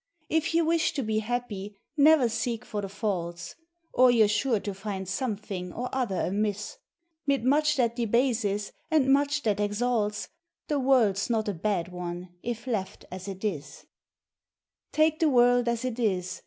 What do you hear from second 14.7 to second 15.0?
404 POEMS OF FRIEXDSHIP.